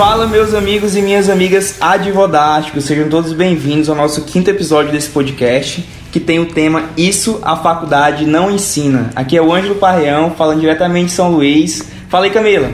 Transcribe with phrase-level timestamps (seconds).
[0.00, 5.10] Fala, meus amigos e minhas amigas advodásticos, sejam todos bem-vindos ao nosso quinto episódio desse
[5.10, 9.10] podcast, que tem o tema Isso a Faculdade Não Ensina.
[9.14, 11.86] Aqui é o Ângelo Parreão, falando diretamente de São Luís.
[12.08, 12.72] Fala aí, Camila.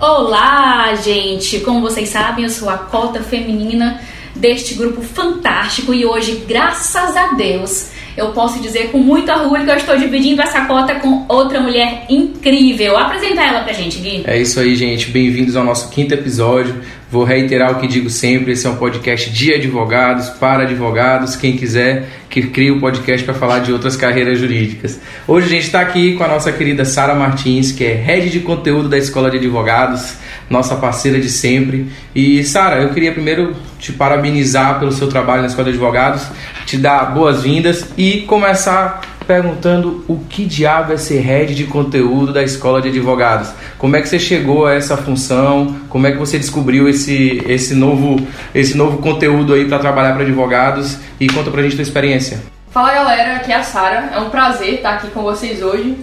[0.00, 1.60] Olá, gente!
[1.60, 4.00] Como vocês sabem, eu sou a cota feminina
[4.34, 9.70] deste grupo fantástico e hoje, graças a Deus, eu posso dizer com muito orgulho que
[9.70, 12.96] eu estou dividindo essa cota com outra mulher incrível.
[12.96, 14.22] Apresenta ela pra gente, Gui.
[14.26, 15.10] É isso aí, gente.
[15.10, 16.82] Bem-vindos ao nosso quinto episódio.
[17.12, 21.36] Vou reiterar o que digo sempre: esse é um podcast de advogados, para advogados.
[21.36, 24.98] Quem quiser que crie o um podcast para falar de outras carreiras jurídicas.
[25.28, 28.40] Hoje a gente está aqui com a nossa querida Sara Martins, que é head de
[28.40, 30.14] conteúdo da Escola de Advogados,
[30.48, 31.86] nossa parceira de sempre.
[32.14, 36.26] E Sara, eu queria primeiro te parabenizar pelo seu trabalho na Escola de Advogados,
[36.64, 42.42] te dar boas-vindas e começar perguntando o que diabo é ser head de conteúdo da
[42.42, 43.52] escola de advogados.
[43.78, 45.76] Como é que você chegou a essa função?
[45.88, 48.16] Como é que você descobriu esse, esse, novo,
[48.54, 50.98] esse novo conteúdo aí para trabalhar para advogados?
[51.18, 52.42] E conta pra gente tua experiência.
[52.70, 54.10] Fala galera, aqui é a Sara.
[54.14, 55.96] É um prazer estar aqui com vocês hoje.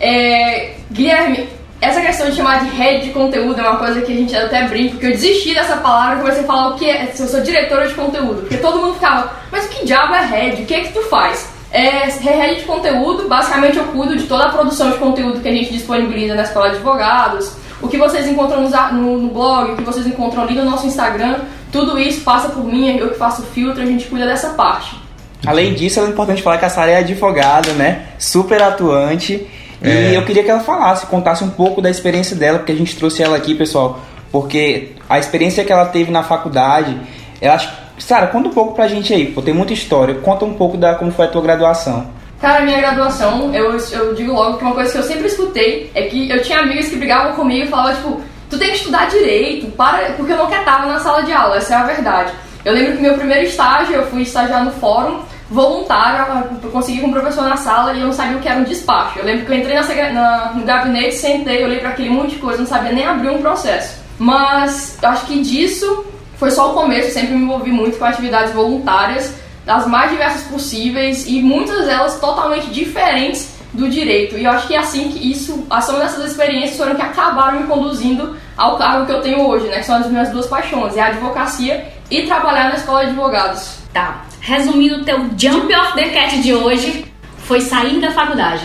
[0.00, 0.74] É...
[0.90, 1.48] Guilherme,
[1.80, 4.66] essa questão de chamar de head de conteúdo é uma coisa que a gente até
[4.66, 7.40] brinca, porque eu desisti dessa palavra e comecei a falar o que é, eu sou
[7.42, 8.40] diretora de conteúdo.
[8.40, 10.62] Porque todo mundo ficava, mas o que diabo é head?
[10.62, 11.53] O que é que tu faz?
[11.74, 15.52] É, head de conteúdo, basicamente eu cuido de toda a produção de conteúdo que a
[15.52, 19.82] gente disponibiliza na Escola de Advogados, o que vocês encontram no, no, blog, o que
[19.82, 21.40] vocês encontram ali no nosso Instagram,
[21.72, 24.96] tudo isso passa por mim, eu que faço o filtro, a gente cuida dessa parte.
[25.44, 28.06] Além disso, é importante falar que a Sara é advogada, né?
[28.18, 29.46] Super atuante
[29.84, 30.12] é.
[30.12, 32.96] E eu queria que ela falasse, contasse um pouco da experiência dela, porque a gente
[32.96, 34.00] trouxe ela aqui, pessoal,
[34.32, 36.96] porque a experiência que ela teve na faculdade,
[37.38, 37.60] ela
[37.98, 40.14] Sara, conta um pouco pra gente aí, pô, tem muita história.
[40.16, 42.06] Conta um pouco da como foi a tua graduação.
[42.40, 46.02] Cara, minha graduação, eu, eu digo logo que uma coisa que eu sempre escutei é
[46.02, 49.70] que eu tinha amigas que brigavam comigo e falavam, tipo, tu tem que estudar direito,
[49.72, 52.32] para, porque eu não quietava na sala de aula, essa é a verdade.
[52.64, 57.06] Eu lembro que meu primeiro estágio, eu fui estagiar no fórum, voluntário, eu consegui com
[57.06, 59.18] um professor na sala e eu não sabia o que era um despacho.
[59.18, 62.36] Eu lembro que eu entrei na, na, no gabinete, sentei, olhei para aquele monte de
[62.36, 64.02] coisa, não sabia nem abrir um processo.
[64.18, 66.04] Mas acho que disso
[66.36, 69.34] foi só o começo, sempre me envolvi muito com atividades voluntárias,
[69.64, 74.36] das mais diversas possíveis e muitas delas totalmente diferentes do direito.
[74.38, 77.60] E eu acho que é assim que isso, a soma dessas experiências foram que acabaram
[77.60, 79.78] me conduzindo ao cargo que eu tenho hoje, né?
[79.78, 83.78] Que são as minhas duas paixões, é a advocacia e trabalhar na escola de advogados.
[83.92, 84.22] Tá.
[84.40, 87.06] Resumindo, o teu jump off the cat de hoje
[87.38, 88.64] foi sair da faculdade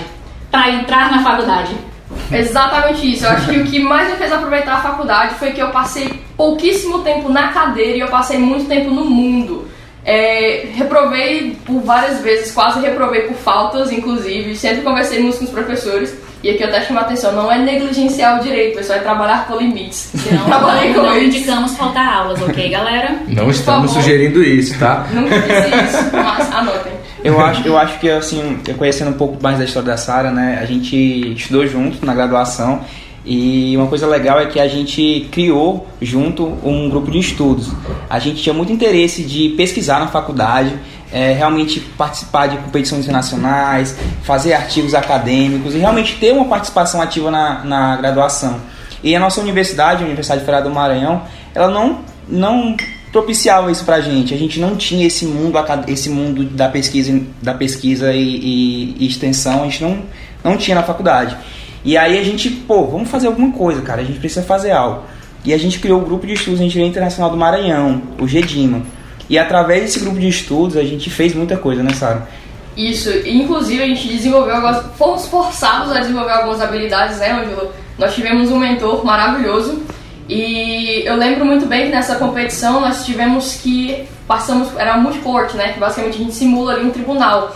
[0.52, 1.76] para entrar na faculdade.
[2.32, 3.26] Exatamente isso.
[3.26, 6.24] Eu acho que o que mais me fez aproveitar a faculdade foi que eu passei
[6.36, 9.68] pouquíssimo tempo na cadeira e eu passei muito tempo no mundo.
[10.04, 14.56] É, reprovei por várias vezes, quase reprovei por faltas, inclusive.
[14.56, 16.16] Sempre conversei muito com os professores.
[16.42, 19.46] E aqui eu até chamo a atenção, não é negligenciar o direito, pessoal, é trabalhar
[19.46, 20.10] com limites.
[20.32, 23.20] Não, Trabalhei com não indicamos faltar aulas, ok, galera?
[23.28, 25.06] Não estamos sugerindo isso, tá?
[25.12, 26.94] Nunca disse isso, mas anotem.
[27.22, 30.60] Eu acho, eu acho que, assim, conhecendo um pouco mais da história da Sara, né,
[30.62, 32.86] a gente estudou junto na graduação
[33.26, 37.70] e uma coisa legal é que a gente criou junto um grupo de estudos.
[38.10, 40.74] A gente tinha muito interesse de pesquisar na faculdade,
[41.12, 47.32] é, realmente participar de competições internacionais, fazer artigos acadêmicos e realmente ter uma participação ativa
[47.32, 48.60] na, na graduação.
[49.04, 51.24] E a nossa universidade, a Universidade Federal do Maranhão,
[51.56, 52.76] ela não, não
[53.12, 54.34] propiciava isso pra gente.
[54.34, 59.08] A gente não tinha esse mundo, esse mundo da pesquisa, da pesquisa e, e, e
[59.08, 60.00] extensão, a gente não,
[60.44, 61.36] não tinha na faculdade.
[61.84, 65.04] E aí a gente, pô, vamos fazer alguma coisa, cara, a gente precisa fazer algo.
[65.46, 68.82] E a gente criou o grupo de estudos em Direito Internacional do Maranhão, o GEDIMA.
[69.30, 72.28] E através desse grupo de estudos a gente fez muita coisa, né, Sara?
[72.76, 77.72] Isso, inclusive a gente desenvolveu algumas, fomos forçados a desenvolver algumas habilidades, né, Ângelo?
[77.98, 79.84] Nós tivemos um mentor maravilhoso
[80.28, 85.58] e eu lembro muito bem que nessa competição nós tivemos que passamos, era um multicorte,
[85.58, 87.54] né, que basicamente a gente simula ali um tribunal.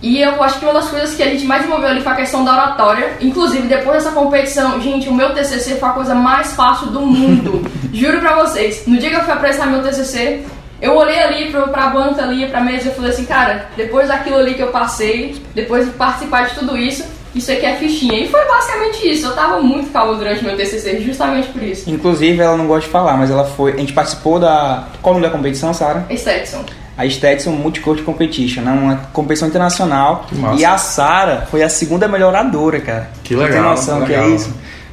[0.00, 2.16] E eu acho que uma das coisas que a gente mais desenvolveu ali foi a
[2.16, 3.18] questão da oratória.
[3.20, 7.64] Inclusive, depois dessa competição, gente, o meu TCC foi a coisa mais fácil do mundo.
[7.94, 8.82] Juro pra vocês.
[8.84, 10.44] No dia que eu fui apresentar meu TCC,
[10.82, 14.36] eu olhei ali pro, pra banca ali, pra mesa e falei assim, cara, depois daquilo
[14.36, 18.18] ali que eu passei, depois de participar de tudo isso, isso aqui é fichinha.
[18.18, 19.26] E foi basicamente isso.
[19.26, 21.88] Eu tava muito calmo durante meu TCC, justamente por isso.
[21.88, 23.74] Inclusive, ela não gosta de falar, mas ela foi.
[23.74, 24.88] A gente participou da.
[25.00, 26.04] Qual o nome da competição, Sara?
[26.14, 26.64] Stetson.
[26.98, 28.72] A Stetson Multicourt Competition, né?
[28.72, 30.26] uma competição internacional.
[30.58, 33.10] E a Sara foi a segunda melhoradora, cara.
[33.24, 33.52] Que legal.
[33.52, 34.52] Tem noção que é isso?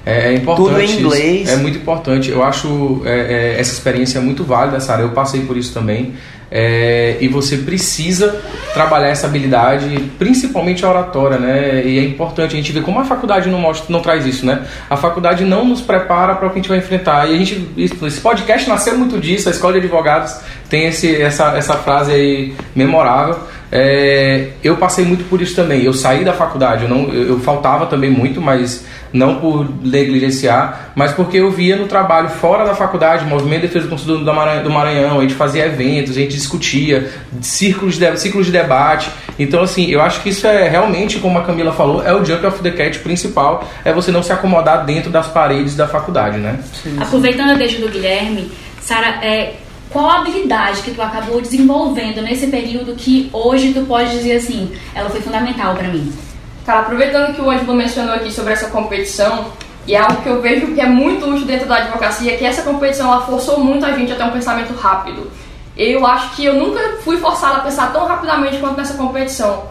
[0.10, 0.70] É, é importante.
[0.70, 1.50] Tudo em inglês.
[1.50, 2.30] É muito importante.
[2.30, 5.02] Eu acho é, é, essa experiência muito válida, Sara.
[5.02, 6.14] Eu passei por isso também.
[6.52, 8.42] É, e você precisa
[8.74, 11.86] trabalhar essa habilidade, principalmente a oratória, né?
[11.86, 14.66] E é importante a gente ver como a faculdade não mostra, não traz isso, né?
[14.90, 17.30] A faculdade não nos prepara para o que a gente vai enfrentar.
[17.30, 19.48] E a gente, esse podcast nasceu muito disso.
[19.48, 20.38] A escola de advogados
[20.70, 23.38] tem esse, essa, essa frase aí memorável.
[23.72, 25.84] É, eu passei muito por isso também.
[25.84, 30.92] Eu saí da faculdade, eu, não, eu, eu faltava também muito, mas não por negligenciar,
[30.96, 34.34] mas porque eu via no trabalho fora da faculdade, Movimento de Defesa do Consumidor do
[34.34, 37.12] Maranhão, do Maranhão, a gente fazia eventos, a gente discutia,
[37.42, 39.10] círculos de, círculos de debate.
[39.38, 42.46] Então, assim, eu acho que isso é realmente, como a Camila falou, é o jump
[42.46, 46.60] of the cat principal, é você não se acomodar dentro das paredes da faculdade, né?
[47.00, 48.52] Aproveitando a deixa do Guilherme,
[48.82, 49.54] Sara, é,
[49.92, 54.72] qual a habilidade que tu acabou desenvolvendo nesse período que hoje tu pode dizer assim,
[54.94, 56.14] ela foi fundamental para mim?
[56.66, 59.48] Cara, aproveitando que o Ângelo mencionou aqui sobre essa competição,
[59.88, 62.62] e é algo que eu vejo que é muito útil dentro da advocacia, que essa
[62.62, 65.32] competição ela forçou muito a gente a ter um pensamento rápido.
[65.76, 69.64] Eu acho que eu nunca fui forçada a pensar tão rapidamente quanto nessa competição.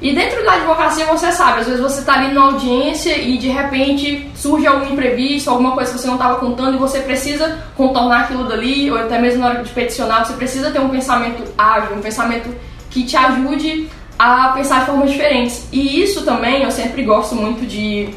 [0.00, 3.48] E dentro da advocacia você sabe, às vezes você está ali numa audiência e de
[3.48, 8.22] repente surge algum imprevisto, alguma coisa que você não estava contando e você precisa contornar
[8.22, 11.96] aquilo dali, ou até mesmo na hora de peticionar, você precisa ter um pensamento ágil,
[11.96, 12.54] um pensamento
[12.90, 13.88] que te ajude
[14.18, 15.68] a pensar de formas diferentes.
[15.72, 18.10] E isso também, eu sempre gosto muito de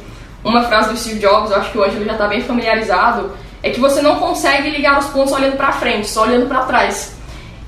[0.44, 3.31] uma frase do Steve Jobs, eu acho que o Ângelo já está bem familiarizado,
[3.63, 7.17] é que você não consegue ligar os pontos olhando para frente, só olhando para trás.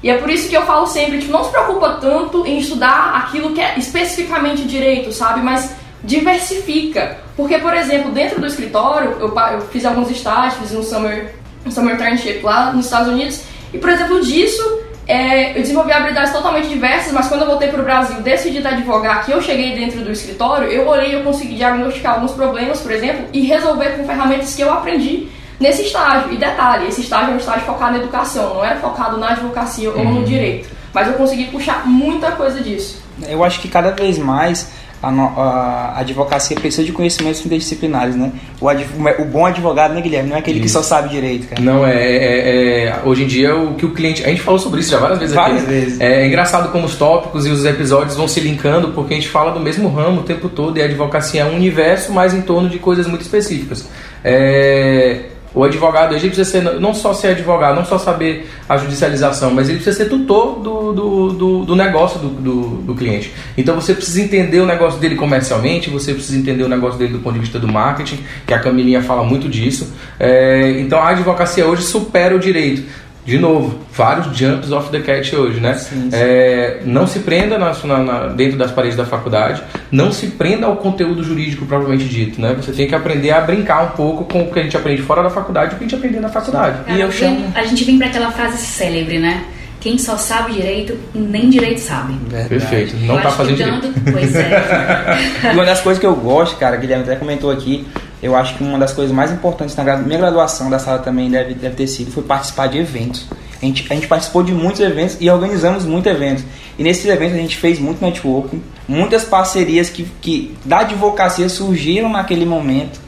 [0.01, 3.15] E é por isso que eu falo sempre, tipo, não se preocupa tanto em estudar
[3.15, 5.41] aquilo que é especificamente direito, sabe?
[5.41, 7.17] Mas diversifica.
[7.35, 11.35] Porque, por exemplo, dentro do escritório, eu, eu fiz alguns estágios, fiz um summer,
[11.65, 13.41] um summer internship lá nos Estados Unidos,
[13.73, 17.81] e, por exemplo, disso é, eu desenvolvi habilidades totalmente diversas, mas quando eu voltei para
[17.81, 21.55] o Brasil, decidi advogar, que eu cheguei dentro do escritório, eu olhei e eu consegui
[21.55, 25.27] diagnosticar alguns problemas, por exemplo, e resolver com ferramentas que eu aprendi
[25.59, 26.31] nesse estágio.
[26.33, 29.91] E detalhe, esse estágio é um estágio focado na educação, não era focado na advocacia
[29.91, 30.69] ou no direito.
[30.93, 33.01] Mas eu consegui puxar muita coisa disso.
[33.27, 34.71] Eu acho que cada vez mais
[35.01, 38.31] a, no, a, advocacia precisa de conhecimentos interdisciplinares, né?
[38.59, 38.89] O, adv,
[39.19, 40.29] o bom advogado, né, Guilherme?
[40.29, 40.63] Não é aquele isso.
[40.63, 41.61] que só sabe direito, cara.
[41.61, 44.23] Não, é, é, é, Hoje em dia, o que o cliente.
[44.25, 45.71] A gente falou sobre isso já várias vezes várias aqui.
[45.71, 46.01] Vezes.
[46.01, 49.51] É, engraçado como os tópicos e os episódios vão se linkando, porque a gente fala
[49.51, 52.69] do mesmo ramo o tempo todo e a advocacia é um universo, mas em torno
[52.69, 53.87] de coisas muito específicas.
[54.23, 59.51] É o advogado ele precisa ser, não só ser advogado, não só saber a judicialização,
[59.51, 63.33] mas ele precisa ser tutor do, do, do, do negócio do, do, do, cliente.
[63.57, 67.19] Então você precisa entender o negócio dele comercialmente, você precisa entender o negócio dele do
[67.19, 69.91] ponto de vista do marketing, que a Camilinha fala muito disso.
[70.19, 72.83] É, então a advocacia hoje supera o direito
[73.25, 75.75] de novo, vários jumps off the cat hoje, né?
[75.75, 76.09] Sim, sim.
[76.13, 79.61] É, não se prenda na, na, dentro das paredes da faculdade,
[79.91, 82.55] não se prenda ao conteúdo jurídico propriamente dito, né?
[82.55, 85.21] Você tem que aprender a brincar um pouco com o que a gente aprende fora
[85.21, 86.83] da faculdade e o que a gente aprende na faculdade.
[86.85, 87.51] Cara, e eu chamo...
[87.53, 89.43] A gente vem para aquela frase célebre, né?
[89.79, 92.13] Quem só sabe direito, nem direito sabe.
[92.27, 92.49] Verdade.
[92.49, 92.97] Perfeito.
[92.97, 93.93] Não eu tá fazendo direito.
[94.11, 95.51] Pois é.
[95.53, 97.87] Uma das coisas que eu gosto, cara, Guilherme até comentou aqui,
[98.21, 101.53] eu acho que uma das coisas mais importantes na minha graduação da sala também deve,
[101.53, 103.27] deve ter sido foi participar de eventos.
[103.61, 106.43] A gente, a gente participou de muitos eventos e organizamos muitos eventos.
[106.77, 112.09] E nesses eventos a gente fez muito networking, muitas parcerias que, que da advocacia surgiram
[112.09, 112.99] naquele momento.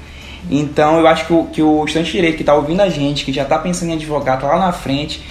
[0.50, 3.24] Então eu acho que o, que o estudante de direito que está ouvindo a gente,
[3.24, 5.22] que já está pensando em advogar, tá lá na frente,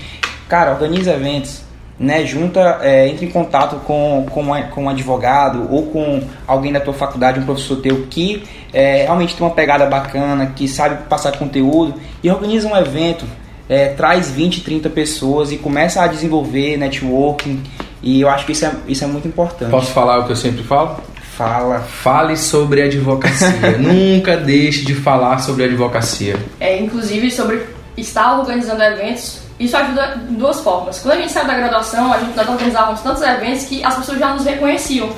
[0.48, 1.62] cara, organiza eventos,
[2.00, 2.24] né?
[2.24, 6.94] Junta, é, entra em contato com, com, com um advogado ou com alguém da tua
[6.94, 11.94] faculdade, um professor teu que é, realmente tem uma pegada bacana, que sabe passar conteúdo
[12.22, 13.26] e organiza um evento
[13.70, 17.62] é, traz 20, 30 pessoas e começa a desenvolver networking.
[18.02, 19.70] E eu acho que isso é, isso é muito importante.
[19.70, 20.98] Posso falar o que eu sempre falo?
[21.36, 21.78] Fala.
[21.78, 23.78] Fale sobre advocacia.
[23.78, 26.36] Nunca deixe de falar sobre advocacia.
[26.58, 27.62] É, inclusive sobre
[27.96, 29.49] estar organizando eventos.
[29.60, 31.00] Isso ajuda de duas formas.
[31.00, 34.18] Quando a gente saiu da graduação, a gente nós organizávamos tantos eventos que as pessoas
[34.18, 35.10] já nos reconheciam.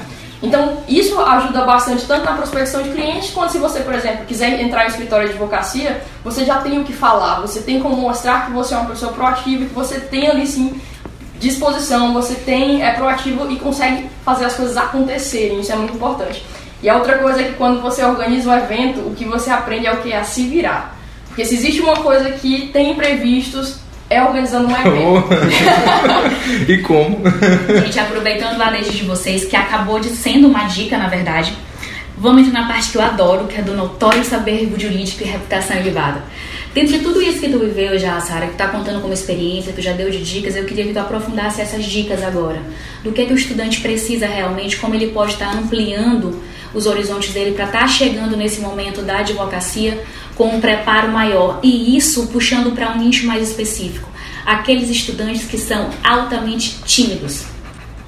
[0.42, 4.60] Então, isso ajuda bastante tanto na prospecção de clientes, quanto se você, por exemplo, quiser
[4.60, 8.46] entrar em escritório de advocacia, você já tem o que falar, você tem como mostrar
[8.46, 10.80] que você é uma pessoa proativa, que você tem ali sim
[11.38, 16.44] disposição, você tem é proativo e consegue fazer as coisas acontecerem, isso é muito importante.
[16.82, 19.86] E a outra coisa é que quando você organiza um evento, o que você aprende
[19.86, 20.96] é o que é a se virar.
[21.28, 23.76] Porque se existe uma coisa que tem imprevistos,
[24.12, 25.28] é organizando um evento.
[26.68, 27.20] e como?
[27.82, 31.52] Gente, aproveitando a deixa de vocês, que acabou de sendo uma dica, na verdade,
[32.16, 35.76] vamos entrar na parte que eu adoro, que é do notório saber jurídico e reputação
[35.76, 36.22] elevada.
[36.74, 39.74] Dentro de tudo isso que tu viveu já, Sara, que tu tá contando como experiência,
[39.74, 42.62] tu já deu de dicas, eu queria que tu aprofundasse essas dicas agora.
[43.04, 46.42] Do que, que o estudante precisa realmente, como ele pode estar ampliando
[46.74, 50.02] os horizontes dele para estar tá chegando nesse momento da advocacia
[50.34, 54.08] com um preparo maior e isso puxando para um nicho mais específico,
[54.46, 57.44] aqueles estudantes que são altamente tímidos.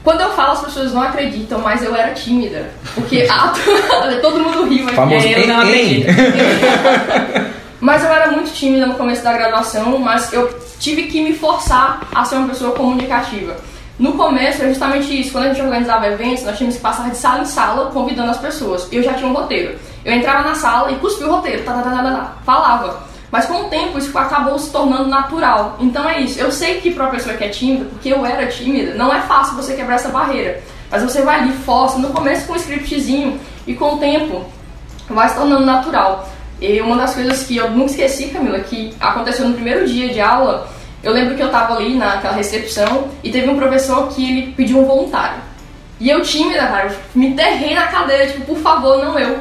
[0.02, 2.70] Quando eu falo, as pessoas não acreditam, mas eu era tímida.
[2.94, 3.26] Porque
[4.20, 4.94] todo mundo riu aqui.
[4.94, 6.08] Famoso eu não acredito.
[7.80, 12.06] mas eu era muito tímida no começo da graduação, mas eu tive que me forçar
[12.14, 13.56] a ser uma pessoa comunicativa.
[13.96, 17.16] No começo é justamente isso, quando a gente organizava eventos, nós tínhamos que passar de
[17.16, 18.88] sala em sala convidando as pessoas.
[18.90, 19.78] Eu já tinha um roteiro.
[20.04, 23.04] Eu entrava na sala e cuspia o roteiro, tá, tá, tá, tá, tá, falava.
[23.30, 25.76] Mas com o tempo isso acabou se tornando natural.
[25.80, 26.40] Então é isso.
[26.40, 29.20] Eu sei que para uma pessoa que é tímida, porque eu era tímida, não é
[29.22, 30.60] fácil você quebrar essa barreira.
[30.90, 34.44] Mas você vai ali, força, no começo com um scriptzinho e com o tempo
[35.08, 36.28] vai se tornando natural.
[36.60, 40.20] E uma das coisas que eu nunca esqueci, Camila, que aconteceu no primeiro dia de
[40.20, 40.68] aula,
[41.04, 44.78] eu lembro que eu tava ali naquela recepção e teve um professor que ele pediu
[44.78, 45.36] um voluntário.
[46.00, 49.38] E eu tímida, cara, me derrei na cadeira, tipo, por favor, não eu.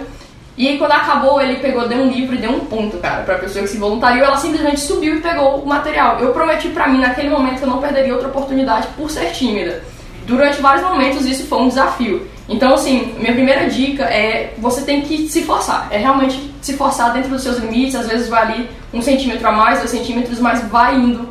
[0.56, 3.40] E aí, quando acabou, ele pegou, deu um livro e deu um ponto, cara, pra
[3.40, 4.26] pessoa que se voluntariou.
[4.26, 6.20] Ela simplesmente subiu e pegou o material.
[6.20, 9.84] Eu prometi pra mim, naquele momento, que eu não perderia outra oportunidade por ser tímida.
[10.28, 12.28] Durante vários momentos, isso foi um desafio.
[12.48, 15.88] Então, assim, minha primeira dica é você tem que se forçar.
[15.90, 17.96] É realmente se forçar dentro dos seus limites.
[17.96, 21.28] Às vezes vai ali um centímetro a mais, dois centímetros, mas vai indo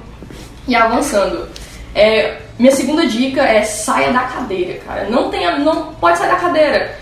[0.67, 1.49] e avançando.
[1.95, 5.07] É, minha segunda dica é saia da cadeira, cara.
[5.09, 6.97] Não tenha, não pode sair da cadeira.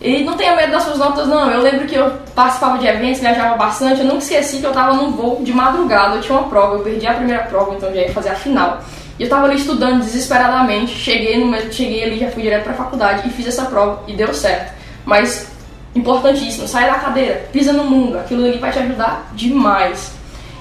[0.00, 1.50] E não tenha medo das suas notas, não.
[1.50, 4.00] Eu lembro que eu participava de eventos, viajava bastante.
[4.00, 6.16] Eu nunca esqueci que eu estava num voo de madrugada.
[6.16, 8.82] Eu tinha uma prova, eu perdi a primeira prova, então já ia fazer a final.
[9.18, 10.94] E eu estava ali estudando desesperadamente.
[10.94, 14.12] Cheguei, no, cheguei ali, já fui direto para a faculdade e fiz essa prova e
[14.12, 14.74] deu certo.
[15.06, 15.50] Mas,
[15.94, 18.18] importantíssimo, saia da cadeira, pisa no mundo.
[18.18, 20.12] Aquilo ali vai te ajudar demais.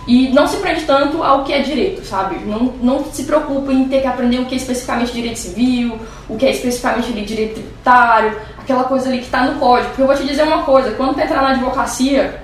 [0.08, 2.38] E não se prende tanto ao que é direito, sabe?
[2.46, 6.38] Não, não se preocupe em ter que aprender o que é especificamente direito civil, o
[6.38, 9.90] que é especificamente direito tributário, aquela coisa ali que está no código.
[9.90, 12.40] Porque eu vou te dizer uma coisa, quando tu entrar na advocacia,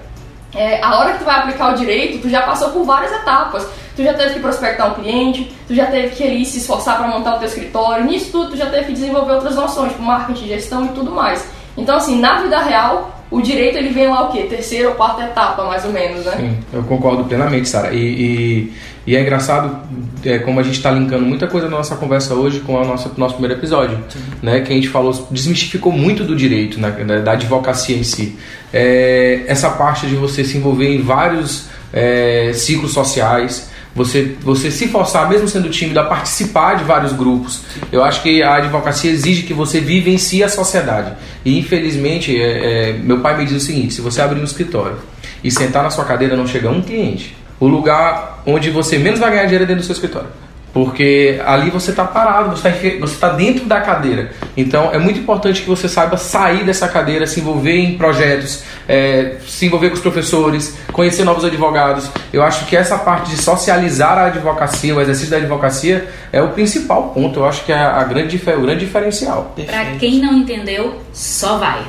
[0.56, 3.68] é, a hora que tu vai aplicar o direito, tu já passou por várias etapas.
[3.96, 7.08] Tu já teve que prospectar um cliente, tu já teve que ali se esforçar para
[7.08, 10.48] montar o teu escritório, nisso tudo tu já teve que desenvolver outras noções, tipo marketing,
[10.48, 11.46] gestão e tudo mais.
[11.78, 14.44] Então assim, na vida real, o direito ele vem lá o quê?
[14.44, 16.34] Terceira ou quarta etapa, mais ou menos, né?
[16.36, 17.94] Sim, eu concordo plenamente, Sara.
[17.94, 18.74] E, e,
[19.08, 19.80] e, é engraçado
[20.26, 23.10] é, como a gente está linkando muita coisa na nossa conversa hoje com o nosso,
[23.16, 24.20] nosso primeiro episódio, Sim.
[24.44, 24.60] né?
[24.60, 26.92] Que a gente falou, desmistificou muito do direito, né,
[27.24, 28.38] da advocacia em si.
[28.74, 34.88] É, essa parte de você se envolver em vários é, ciclos sociais, você, você se
[34.88, 37.62] forçar, mesmo sendo tímido, a participar de vários grupos.
[37.92, 41.14] Eu acho que a advocacia exige que você vivencie a sociedade.
[41.44, 44.98] E infelizmente, é, é, meu pai me diz o seguinte: se você abrir um escritório
[45.44, 47.36] e sentar na sua cadeira, não chega um cliente.
[47.60, 50.30] O lugar onde você menos vai ganhar dinheiro é dentro do seu escritório.
[50.74, 54.32] Porque ali você está parado, você está tá dentro da cadeira.
[54.56, 59.36] Então é muito importante que você saiba sair dessa cadeira, se envolver em projetos, é,
[59.46, 62.10] se envolver com os professores, conhecer novos advogados.
[62.32, 66.50] Eu acho que essa parte de socializar a advocacia, o exercício da advocacia, é o
[66.50, 67.40] principal ponto.
[67.40, 69.54] Eu acho que é a grande, o grande diferencial.
[69.66, 71.84] Para quem não entendeu, só vai.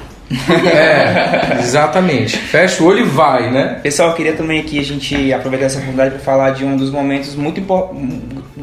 [0.65, 2.37] É, exatamente.
[2.37, 3.81] Fecha o olho e vai, né?
[3.83, 6.91] Pessoal, eu queria também aqui a gente aproveitar essa oportunidade para falar de um dos
[6.91, 7.61] momentos muito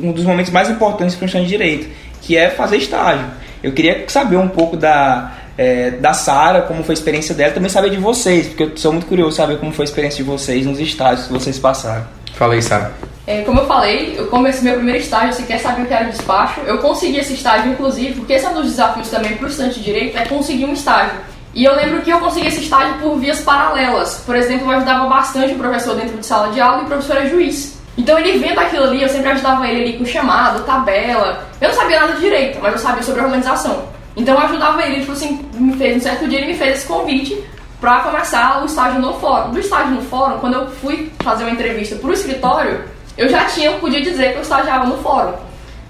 [0.01, 1.87] um dos momentos mais importantes para o estudante de direito,
[2.21, 3.25] que é fazer estágio.
[3.61, 7.69] Eu queria saber um pouco da é, da Sara, como foi a experiência dela, também
[7.69, 10.65] saber de vocês, porque eu sou muito curioso saber como foi a experiência de vocês
[10.65, 12.07] nos estágios que vocês passaram.
[12.33, 12.93] Fala aí, Sara.
[13.27, 16.07] É, como eu falei, eu comecei meu primeiro estágio, você quer saber o que era
[16.07, 16.61] o despacho.
[16.61, 19.79] Eu consegui esse estágio, inclusive, porque esse é um dos desafios também para o estudante
[19.79, 21.19] de direito, é conseguir um estágio.
[21.53, 24.23] E eu lembro que eu consegui esse estágio por vias paralelas.
[24.25, 27.17] Por exemplo, eu ajudava bastante o professor dentro de sala de aula e o professor
[27.17, 27.78] é juiz.
[27.99, 31.43] Então ele vendo aquilo ali, eu sempre ajudava ele ali com chamado, tabela.
[31.59, 33.89] Eu não sabia nada direito, mas eu sabia sobre organização.
[34.15, 36.87] Então eu ajudava ele, tipo assim, me fez um certo dia ele me fez esse
[36.87, 37.43] convite
[37.81, 39.51] para começar o estágio no fórum.
[39.51, 42.85] Do estágio no fórum, quando eu fui fazer uma entrevista pro escritório,
[43.17, 45.33] eu já tinha, podia dizer que eu estagiava no fórum.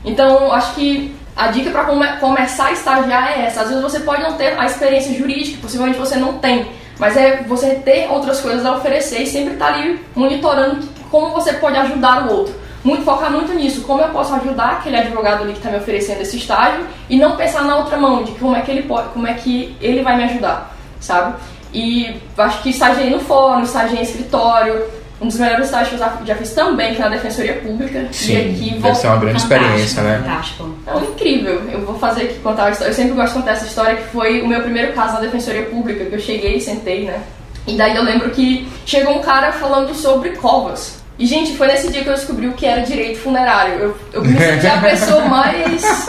[0.04, 3.62] Então, acho que a dica para come começar a estagiar é essa.
[3.62, 7.44] Às vezes você pode não ter a experiência jurídica, possivelmente você não tem, mas é
[7.44, 11.78] você ter outras coisas a oferecer e sempre estar tá ali monitorando como você pode
[11.78, 12.54] ajudar o outro.
[12.84, 16.22] Muito focar muito nisso, como eu posso ajudar aquele advogado ali que está me oferecendo
[16.22, 19.28] esse estágio e não pensar na outra mão de como é que ele pode, como
[19.28, 21.36] é que ele vai me ajudar, sabe?
[21.74, 24.82] E acho que estagiei no fórum, estagiei em escritório,
[25.22, 28.08] um dos melhores estágios que eu já fiz também foi na Defensoria Pública.
[28.12, 30.20] Sim, e aqui deve ser uma grande experiência, né?
[30.20, 30.76] Fantástico.
[30.88, 31.62] É um incrível.
[31.70, 32.92] Eu vou fazer aqui contar a história.
[32.92, 35.64] Eu sempre gosto de contar essa história que foi o meu primeiro caso na Defensoria
[35.64, 37.22] Pública, que eu cheguei e sentei, né?
[37.68, 40.99] E daí eu lembro que chegou um cara falando sobre covas.
[41.20, 43.74] E, gente, foi nesse dia que eu descobri o que era direito funerário.
[43.74, 46.08] Eu, eu me senti a pessoa mais.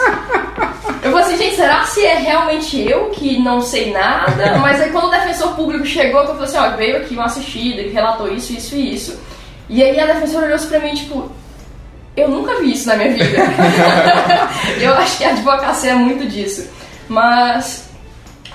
[1.03, 4.59] Eu vou assim, gente, será se é realmente eu que não sei nada?
[4.59, 7.81] Mas aí quando o defensor público chegou, eu falei assim, ó, veio aqui uma assistida,
[7.81, 9.21] ele relatou isso, isso e isso.
[9.69, 11.29] E aí a defensora olhou pra mim, tipo,
[12.17, 13.39] eu nunca vi isso na minha vida.
[14.81, 16.69] eu acho que a advocacia é muito disso.
[17.09, 17.90] Mas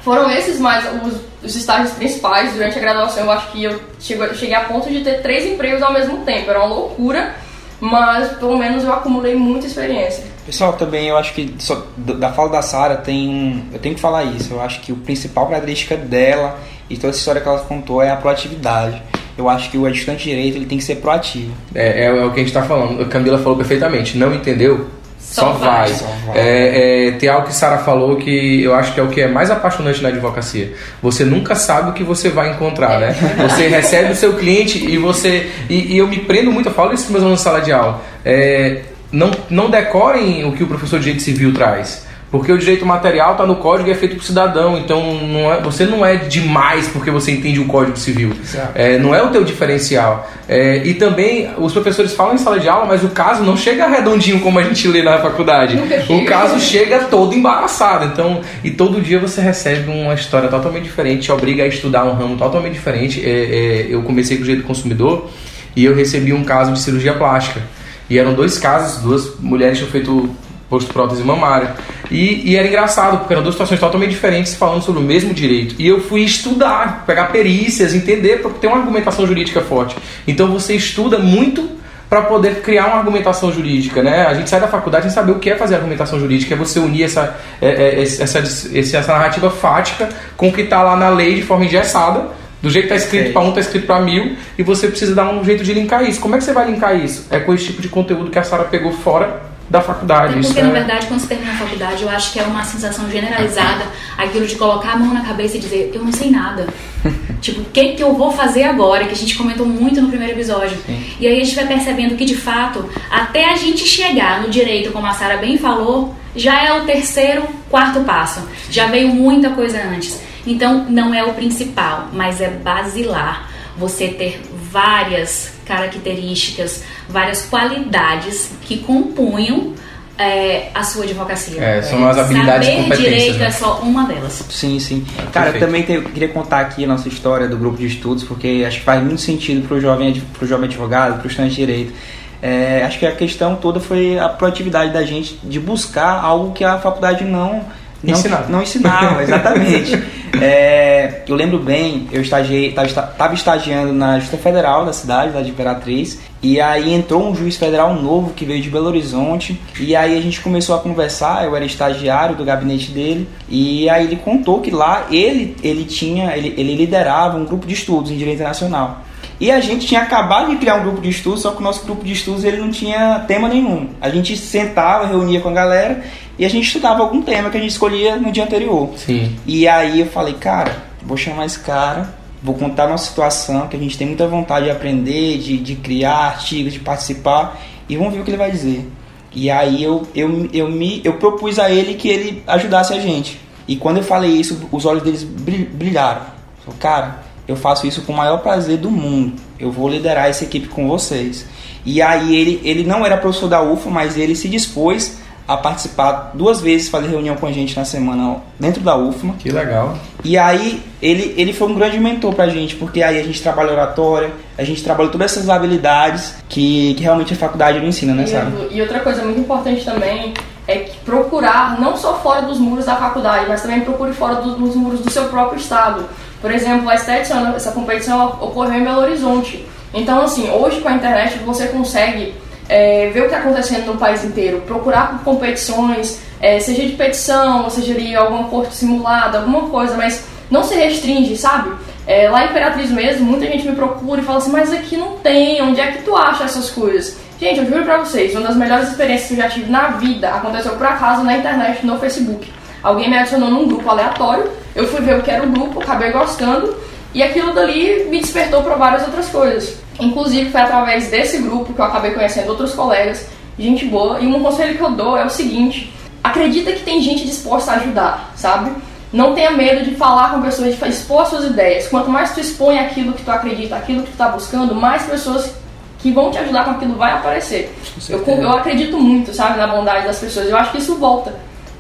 [0.06, 3.26] foram esses mais os, os, estágios principais durante a graduação.
[3.26, 6.52] Eu acho que eu cheguei a ponto de ter três empregos ao mesmo tempo.
[6.52, 7.36] Era uma loucura,
[7.82, 10.24] mas pelo menos eu acumulei muita experiência.
[10.46, 14.02] Pessoal, também eu acho que só, da fala da Sara tem um, eu tenho que
[14.02, 14.54] falar isso.
[14.54, 16.56] Eu acho que o principal característica dela
[16.88, 19.02] e toda essa história que ela contou é a proatividade.
[19.36, 21.52] Eu acho que o adjustante direito ele tem que ser proativo.
[21.74, 23.02] É, é, é o que a gente está falando.
[23.02, 24.20] A Camila falou perfeitamente.
[24.20, 24.88] Não entendeu?
[25.32, 25.88] Só, vai.
[25.90, 26.38] Só vai.
[26.38, 29.28] É, é, tem algo que Sara falou que eu acho que é o que é
[29.28, 30.74] mais apaixonante na advocacia.
[31.02, 33.16] Você nunca sabe o que você vai encontrar, né?
[33.50, 35.52] Você recebe o seu cliente e você.
[35.70, 37.72] E, e, eu me prendo muito, eu falo isso com meus alunos na sala de
[37.72, 38.02] aula.
[38.24, 42.06] É, não, não decorem o que o professor de direito civil traz.
[42.32, 44.78] Porque o direito material está no código e é feito para o cidadão.
[44.78, 48.32] Então não é, você não é demais porque você entende o código civil.
[48.74, 50.30] É, não é o teu diferencial.
[50.48, 53.88] É, e também os professores falam em sala de aula, mas o caso não chega
[53.88, 55.78] redondinho como a gente lê na faculdade.
[56.10, 58.06] O caso chega todo embaraçado.
[58.06, 62.14] Então, e todo dia você recebe uma história totalmente diferente, te obriga a estudar um
[62.14, 63.24] ramo totalmente diferente.
[63.24, 65.30] É, é, eu comecei com o direito do consumidor
[65.76, 67.62] e eu recebi um caso de cirurgia plástica.
[68.10, 70.30] E eram dois casos, duas mulheres tinham feito
[70.70, 71.76] posto prótese mamária.
[72.10, 75.76] E, e, era engraçado, porque eram duas situações totalmente diferentes falando sobre o mesmo direito.
[75.78, 79.96] E eu fui estudar, pegar perícias, entender, porque tem uma argumentação jurídica forte.
[80.28, 81.76] Então você estuda muito
[82.10, 84.28] para poder criar uma argumentação jurídica, né?
[84.28, 86.80] A gente sai da faculdade sem saber o que é fazer argumentação jurídica, é você
[86.80, 91.36] unir essa, é, é, essa, essa narrativa fática com o que está lá na lei
[91.36, 92.28] de forma engessada,
[92.62, 95.30] do jeito que está escrito para um, está escrito para mil, e você precisa dar
[95.30, 96.20] um jeito de linkar isso.
[96.20, 97.28] Como é que você vai linkar isso?
[97.30, 100.40] É com esse tipo de conteúdo que a Sara pegou fora da faculdade.
[100.46, 100.72] porque, na é...
[100.72, 103.86] verdade, quando você termina a faculdade, eu acho que é uma sensação generalizada
[104.18, 106.68] aquilo de colocar a mão na cabeça e dizer, eu não sei nada.
[107.42, 109.06] tipo, o que, que eu vou fazer agora?
[109.06, 110.78] Que a gente comentou muito no primeiro episódio.
[110.86, 111.04] Sim.
[111.20, 114.92] E aí a gente vai percebendo que, de fato, até a gente chegar no direito,
[114.92, 118.48] como a Sara bem falou, já é o terceiro, quarto passo.
[118.70, 120.20] Já veio muita coisa antes.
[120.46, 128.78] Então, não é o principal, mas é basilar você ter várias características, várias qualidades que
[128.78, 129.74] compunham
[130.18, 131.62] é, a sua advocacia.
[131.62, 133.14] É, são as habilidades Saber e competências.
[133.14, 133.46] direito né?
[133.48, 134.46] é só uma delas.
[134.50, 135.06] Sim, sim.
[135.18, 138.24] É, Cara, eu também te, queria contar aqui a nossa história do grupo de estudos,
[138.24, 141.56] porque acho que faz muito sentido para o jovem, pro jovem advogado, para o estudante
[141.56, 141.94] de direito.
[142.42, 146.64] É, acho que a questão toda foi a proatividade da gente de buscar algo que
[146.64, 147.66] a faculdade não
[148.04, 150.04] não ensinava, não ensinava exatamente.
[150.42, 150.95] É,
[151.28, 156.20] eu lembro bem, eu estagiei, estava estagiando na Justiça Federal da cidade, da de Imperatriz,
[156.42, 160.22] e aí entrou um juiz federal novo que veio de Belo Horizonte, e aí a
[160.22, 164.72] gente começou a conversar, eu era estagiário do gabinete dele, e aí ele contou que
[164.72, 169.04] lá ele, ele tinha, ele, ele liderava um grupo de estudos em direito internacional.
[169.40, 171.86] E a gente tinha acabado de criar um grupo de estudos, só que o nosso
[171.86, 173.90] grupo de estudos ele não tinha tema nenhum.
[174.00, 176.04] A gente sentava, reunia com a galera
[176.40, 178.92] e a gente estudava algum tema que a gente escolhia no dia anterior.
[178.96, 179.36] Sim.
[179.46, 183.76] E aí eu falei, cara, vou chamar esse cara, vou contar a nossa situação, que
[183.76, 188.14] a gente tem muita vontade de aprender, de, de criar artigos, de participar, e vamos
[188.14, 188.90] ver o que ele vai dizer.
[189.32, 193.40] E aí eu, eu, eu, me, eu propus a ele que ele ajudasse a gente.
[193.68, 196.22] E quando eu falei isso, os olhos deles brilharam.
[196.64, 199.34] Falei, cara, eu faço isso com o maior prazer do mundo.
[199.60, 201.46] Eu vou liderar essa equipe com vocês.
[201.86, 206.32] E aí ele, ele não era professor da UFA, mas ele se dispôs a participar
[206.34, 209.36] duas vezes, fazer reunião com a gente na semana dentro da UFMA.
[209.38, 209.96] Que legal.
[210.24, 213.72] E aí ele, ele foi um grande mentor pra gente, porque aí a gente trabalha
[213.72, 218.26] oratória, a gente trabalha todas essas habilidades que, que realmente a faculdade não ensina, né?
[218.72, 220.34] E, e outra coisa muito importante também
[220.68, 224.56] é que procurar, não só fora dos muros da faculdade, mas também procure fora dos,
[224.56, 226.06] dos muros do seu próprio estado.
[226.42, 229.64] Por exemplo, a Stetson, essa competição ocorreu em Belo Horizonte.
[229.94, 232.34] Então, assim, hoje com a internet você consegue
[232.68, 236.94] é, ver o que está acontecendo no país inteiro, procurar por competições, é, seja de
[236.94, 241.72] petição, seja de alguma corte simulada, alguma coisa, mas não se restringe, sabe?
[242.08, 245.18] É, lá em Imperatriz mesmo, muita gente me procura e fala assim, mas aqui não
[245.18, 247.18] tem, onde é que tu acha essas coisas?
[247.40, 250.30] Gente, eu juro pra vocês, uma das melhores experiências que eu já tive na vida
[250.30, 252.52] aconteceu por acaso na internet, no Facebook.
[252.82, 256.12] Alguém me adicionou num grupo aleatório, eu fui ver o que era o grupo, acabei
[256.12, 256.78] gostando,
[257.16, 259.78] e aquilo dali me despertou para várias outras coisas.
[259.98, 263.26] Inclusive foi através desse grupo que eu acabei conhecendo outros colegas,
[263.58, 267.26] gente boa, e um conselho que eu dou é o seguinte: acredita que tem gente
[267.26, 268.70] disposta a ajudar, sabe?
[269.14, 271.88] Não tenha medo de falar com pessoas, de expor suas ideias.
[271.88, 275.56] Quanto mais tu expõe aquilo que tu acredita, aquilo que tu está buscando, mais pessoas
[276.00, 277.74] que vão te ajudar com aquilo vai aparecer.
[278.10, 280.50] Eu, eu acredito muito, sabe, na bondade das pessoas.
[280.50, 281.34] Eu acho que isso volta.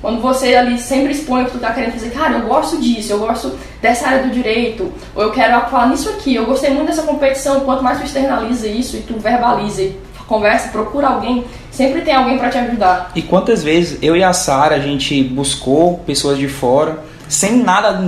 [0.05, 3.11] Quando você ali sempre expõe o que tu tá querendo fazer, cara, eu gosto disso,
[3.11, 6.89] eu gosto dessa área do direito, ou eu quero atuar nisso aqui, eu gostei muito
[6.89, 12.01] dessa competição, quanto mais tu externaliza isso e tu verbaliza e conversa, procura alguém, sempre
[12.01, 13.13] tem alguém para te ajudar.
[13.15, 17.99] E quantas vezes eu e a Sara a gente buscou pessoas de fora sem nada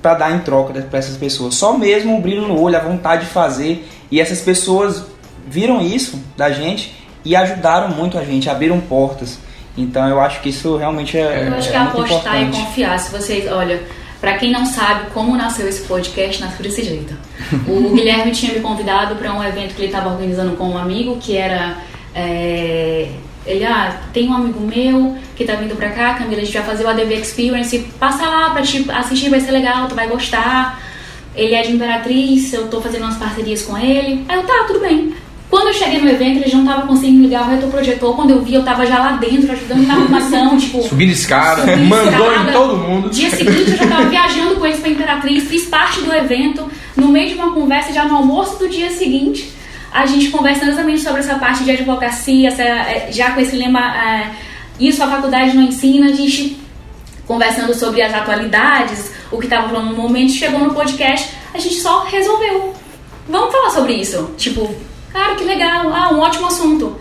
[0.00, 3.24] para dar em troca para essas pessoas, só mesmo um brilho no olho, a vontade
[3.24, 5.02] de fazer, e essas pessoas
[5.44, 9.40] viram isso da gente e ajudaram muito a gente, abriram portas.
[9.76, 11.48] Então eu acho que isso realmente é.
[11.48, 12.60] Eu acho que é apostar importante.
[12.60, 12.98] e confiar.
[12.98, 13.82] Se vocês, olha,
[14.20, 17.14] para quem não sabe como nasceu esse podcast, nasceu desse jeito.
[17.66, 21.16] O Guilherme tinha me convidado para um evento que ele estava organizando com um amigo
[21.20, 21.78] que era.
[22.14, 23.08] É,
[23.44, 26.62] ele, ah, tem um amigo meu que tá vindo pra cá, Camila, a gente vai
[26.62, 30.80] fazer o ADV Experience, passa lá pra te assistir, vai ser legal, tu vai gostar.
[31.34, 34.24] Ele é de Imperatriz, eu tô fazendo umas parcerias com ele.
[34.28, 35.14] Aí eu, tá, tudo bem.
[35.52, 38.16] Quando eu cheguei no evento, ele já não tava conseguindo ligar o retroprojetor.
[38.16, 40.82] Quando eu vi, eu tava já lá dentro, ajudando na arrumação, tipo...
[40.82, 42.50] Subindo escada, subindo mandou escada.
[42.50, 43.10] em todo mundo.
[43.10, 46.70] Dia seguinte, eu já tava viajando com eles pra Imperatriz, fiz parte do evento.
[46.96, 49.52] No meio de uma conversa, já no almoço do dia seguinte,
[49.92, 53.94] a gente conversando exatamente sobre essa parte de advocacia, essa, é, já com esse lema,
[53.94, 54.30] é,
[54.80, 56.56] isso a faculdade não ensina, a gente
[57.26, 61.74] conversando sobre as atualidades, o que estava falando no momento, chegou no podcast, a gente
[61.74, 62.72] só resolveu.
[63.28, 64.30] Vamos falar sobre isso.
[64.38, 64.74] Tipo,
[65.12, 66.96] cara, que legal, ah, um ótimo assunto.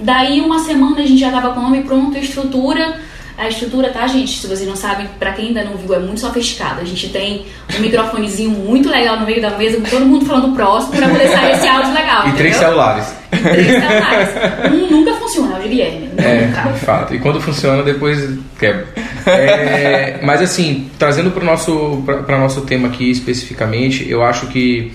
[0.00, 3.00] Daí uma semana a gente já tava com o nome pronto, estrutura.
[3.36, 4.36] A estrutura, tá, gente?
[4.40, 6.80] Se vocês não sabem, pra quem ainda não viu, é muito sofisticado.
[6.80, 10.56] A gente tem um microfonezinho muito legal no meio da mesa, com todo mundo falando
[10.56, 12.26] próximo pra poder sair esse áudio legal.
[12.28, 12.58] E três entendeu?
[12.74, 13.14] celulares.
[13.32, 14.28] E três celulares.
[14.72, 16.10] Um nunca funciona, é o de Guilherme.
[16.16, 16.62] É, Nunca.
[16.72, 17.14] de fato.
[17.14, 18.88] E quando funciona, depois quebra.
[19.24, 24.46] É, mas assim, trazendo para o nosso, pra- pra nosso tema aqui especificamente, eu acho
[24.48, 24.92] que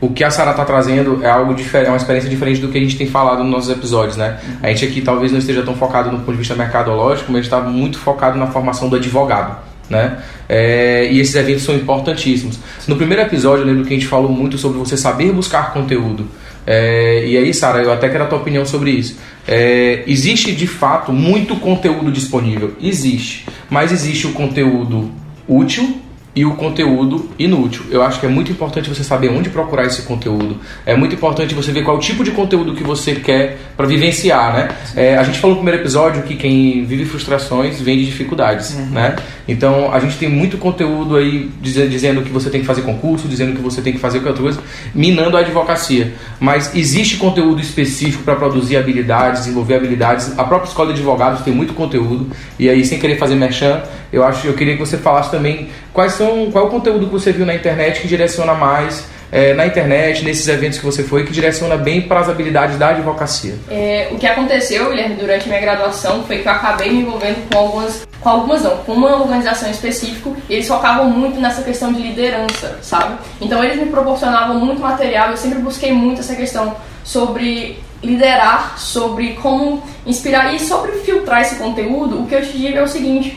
[0.00, 2.76] o que a Sara está trazendo é algo diferente, é uma experiência diferente do que
[2.76, 4.38] a gente tem falado nos nossos episódios, né?
[4.62, 7.42] A gente aqui talvez não esteja tão focado no ponto de vista mercadológico, mas a
[7.42, 9.56] gente está muito focado na formação do advogado.
[9.88, 10.18] Né?
[10.48, 12.58] É, e esses eventos são importantíssimos.
[12.88, 16.28] No primeiro episódio, eu lembro que a gente falou muito sobre você saber buscar conteúdo.
[16.66, 19.16] É, e aí, Sara, eu até quero a tua opinião sobre isso.
[19.46, 22.74] É, existe de fato muito conteúdo disponível?
[22.82, 23.46] Existe.
[23.70, 25.10] Mas existe o conteúdo
[25.48, 26.00] útil
[26.36, 27.86] e o conteúdo inútil.
[27.90, 30.58] Eu acho que é muito importante você saber onde procurar esse conteúdo.
[30.84, 34.68] É muito importante você ver qual tipo de conteúdo que você quer para vivenciar, né?
[34.94, 39.16] É, a gente falou no primeiro episódio que quem vive frustrações vem de dificuldades, né?
[39.48, 43.26] Então a gente tem muito conteúdo aí dize- dizendo que você tem que fazer concurso,
[43.26, 44.60] dizendo que você tem que fazer outra coisa,
[44.94, 46.12] minando a advocacia.
[46.38, 50.38] Mas existe conteúdo específico para produzir habilidades, desenvolver habilidades.
[50.38, 52.28] A própria escola de advogados tem muito conteúdo.
[52.58, 53.80] E aí, sem querer fazer merchan,
[54.12, 57.12] eu acho, eu queria que você falasse também quais são, qual é o conteúdo que
[57.12, 61.24] você viu na internet que direciona mais eh, na internet, nesses eventos que você foi,
[61.24, 63.54] que direciona bem para as habilidades da advocacia.
[63.68, 67.58] É, o que aconteceu, Guilherme, durante minha graduação foi que eu acabei me envolvendo com
[67.58, 72.00] algumas, com algumas não, com uma organização específica, e eles focavam muito nessa questão de
[72.00, 73.18] liderança, sabe?
[73.40, 79.34] Então eles me proporcionavam muito material, eu sempre busquei muito essa questão sobre liderar, sobre
[79.34, 82.20] como inspirar e sobre filtrar esse conteúdo.
[82.20, 83.36] O que eu te digo é o seguinte,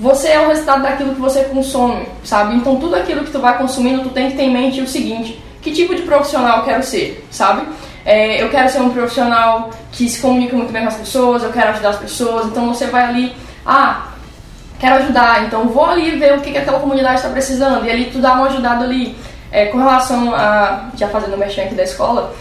[0.00, 2.54] você é o resultado daquilo que você consome, sabe?
[2.54, 5.38] Então tudo aquilo que tu vai consumindo, tu tem que ter em mente o seguinte,
[5.60, 7.68] que tipo de profissional eu quero ser, sabe?
[8.02, 11.52] É, eu quero ser um profissional que se comunica muito bem com as pessoas, eu
[11.52, 13.36] quero ajudar as pessoas, então você vai ali,
[13.66, 14.06] ah,
[14.78, 18.06] quero ajudar, então vou ali ver o que, que aquela comunidade está precisando, e ali
[18.06, 19.16] tu dá uma ajudada ali.
[19.52, 22.32] É, com relação a, já fazendo o mexer aqui da escola,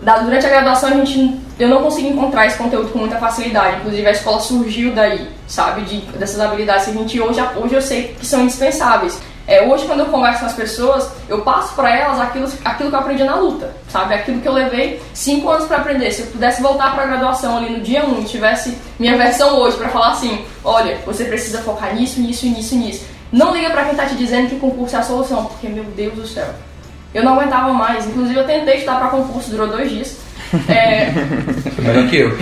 [0.00, 4.06] durante a graduação a gente, eu não consegui encontrar esse conteúdo com muita facilidade, inclusive
[4.06, 8.16] a escola surgiu daí, sabe, de, dessas habilidades que a gente hoje, hoje eu sei
[8.18, 9.18] que são indispensáveis.
[9.46, 12.94] É, hoje quando eu converso com as pessoas, eu passo para elas aquilo, aquilo que
[12.94, 16.10] eu aprendi na luta, sabe, aquilo que eu levei cinco anos para aprender.
[16.12, 19.58] Se eu pudesse voltar para a graduação ali no dia 1 e tivesse minha versão
[19.58, 23.04] hoje para falar assim, olha, você precisa focar nisso, nisso, nisso, nisso.
[23.32, 26.14] Não liga para quem tá te dizendo que concurso é a solução, porque meu Deus
[26.14, 26.48] do céu.
[27.14, 28.06] Eu não aguentava mais.
[28.06, 30.18] Inclusive, eu tentei estudar para concurso, durou dois dias.
[30.68, 31.10] É,
[31.74, 32.28] Foi melhor que eu.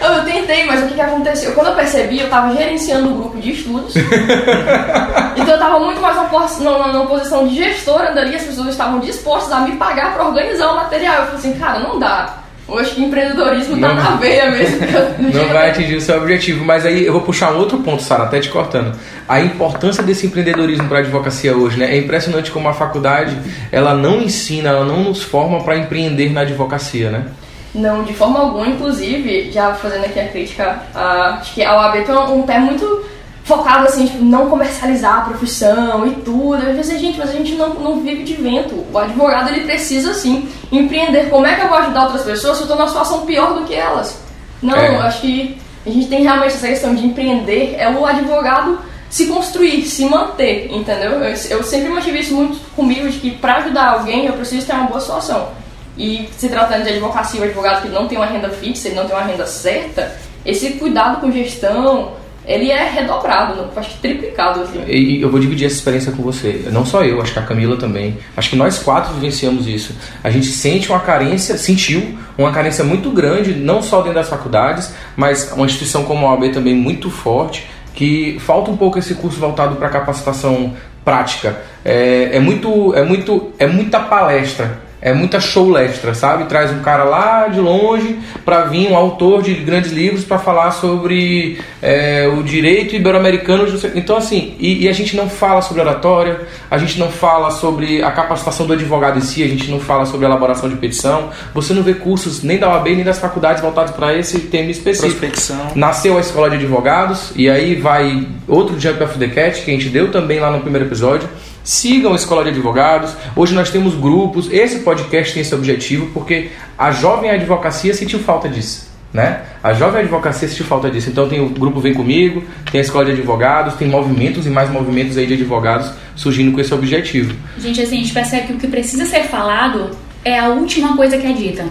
[0.00, 1.52] eu, tentei, mas o que, que aconteceu?
[1.52, 3.94] Quando eu percebi, eu estava gerenciando um grupo de estudos.
[5.36, 6.16] então, eu estava muito mais
[6.60, 8.36] numa posição de gestora dali.
[8.36, 11.16] As pessoas estavam dispostas a me pagar para organizar o material.
[11.16, 12.43] Eu falei assim, cara, não dá.
[12.66, 14.78] Acho que empreendedorismo tá Não- na veia mesmo.
[15.18, 16.64] Não vai atingir o seu objetivo.
[16.64, 18.98] Mas aí eu vou puxar um outro ponto, Sara, até te cortando.
[19.28, 21.94] A importância desse empreendedorismo para a advocacia hoje, né?
[21.94, 23.36] É impressionante como a faculdade,
[23.70, 27.26] ela não ensina, ela não nos forma para empreender na advocacia, né?
[27.74, 32.04] Não, de forma alguma, inclusive, já fazendo aqui a crítica, a, acho que a OAB
[32.04, 33.04] tem um pé muito
[33.44, 36.62] focado assim, tipo, não comercializar a profissão e tudo.
[36.62, 38.84] Eu pensei, gente, mas a gente não, não vive de vento.
[38.92, 41.28] O advogado ele precisa sim empreender.
[41.28, 43.64] Como é que eu vou ajudar outras pessoas se eu estou numa situação pior do
[43.64, 44.18] que elas?
[44.62, 44.96] Não, É.
[45.02, 48.78] acho que a gente tem realmente essa questão de empreender, é o advogado
[49.10, 51.12] se construir, se manter, entendeu?
[51.22, 54.72] Eu, eu sempre mantive isso muito comigo, de que para ajudar alguém eu preciso ter
[54.72, 55.48] uma boa situação.
[55.96, 59.06] E se tratando de advocacia, o advogado que não tem uma renda fixa, ele não
[59.06, 62.14] tem uma renda certa, esse cuidado com gestão,
[62.46, 64.60] ele é redobrado, acho que triplicado.
[64.60, 64.82] Assim.
[64.86, 66.66] E eu vou dividir essa experiência com você.
[66.70, 68.18] Não só eu, acho que a Camila também.
[68.36, 69.94] Acho que nós quatro vivenciamos isso.
[70.22, 74.94] A gente sente uma carência, sentiu uma carência muito grande, não só dentro das faculdades,
[75.16, 79.38] mas uma instituição como a OAB também muito forte que falta um pouco esse curso
[79.38, 81.60] voltado para capacitação prática.
[81.84, 86.46] É, é, muito, é, muito, é muita palestra é muita showlestra, sabe?
[86.46, 90.70] Traz um cara lá de longe para vir um autor de grandes livros para falar
[90.70, 93.66] sobre é, o direito ibero-americano.
[93.94, 96.40] Então, assim, e, e, a gente não fala sobre oratória,
[96.70, 100.06] a gente não fala sobre a capacitação do advogado em si, a gente não fala
[100.06, 101.28] sobre elaboração de petição.
[101.52, 105.18] Você não vê cursos nem da OAB nem das faculdades voltados para esse tema específico.
[105.18, 105.72] Prospecção.
[105.74, 109.74] Nasceu a escola de advogados e aí vai outro Jump of the Cat que a
[109.74, 111.28] gente deu também lá no primeiro episódio
[111.64, 113.16] Sigam a Escola de Advogados.
[113.34, 114.52] Hoje nós temos grupos.
[114.52, 118.92] Esse podcast tem esse objetivo porque a jovem advocacia sentiu falta disso.
[119.14, 119.40] Né?
[119.62, 121.08] A jovem advocacia sentiu falta disso.
[121.08, 124.70] Então tem o grupo Vem Comigo, tem a Escola de Advogados, tem movimentos e mais
[124.70, 127.34] movimentos aí de advogados surgindo com esse objetivo.
[127.56, 131.16] Gente, assim, a gente percebe que o que precisa ser falado é a última coisa
[131.16, 131.64] que é dita.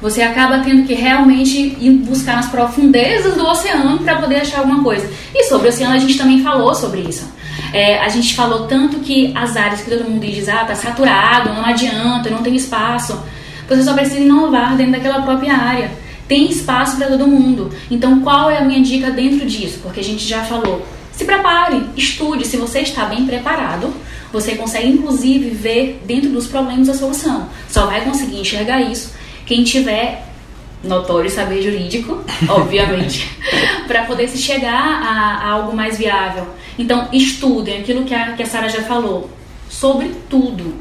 [0.00, 4.84] Você acaba tendo que realmente ir buscar nas profundezas do oceano para poder achar alguma
[4.84, 5.10] coisa.
[5.34, 7.41] E sobre o oceano a gente também falou sobre isso.
[7.72, 11.54] É, a gente falou tanto que as áreas que todo mundo diz, ah, tá saturado,
[11.54, 13.22] não adianta, não tem espaço.
[13.68, 15.90] Você só precisa inovar dentro daquela própria área.
[16.28, 17.70] Tem espaço para todo mundo.
[17.90, 19.80] Então, qual é a minha dica dentro disso?
[19.82, 20.86] Porque a gente já falou.
[21.12, 22.46] Se prepare, estude.
[22.46, 23.92] Se você está bem preparado,
[24.32, 27.48] você consegue inclusive ver dentro dos problemas a solução.
[27.68, 29.12] Só vai conseguir enxergar isso
[29.46, 30.31] quem tiver
[30.82, 33.30] notório saber jurídico, obviamente,
[33.86, 36.46] para poder se chegar a, a, algo mais viável.
[36.78, 39.30] Então, estudem aquilo que a, que a Sara já falou,
[39.68, 40.74] sobre tudo.